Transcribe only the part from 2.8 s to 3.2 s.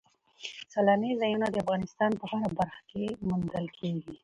کې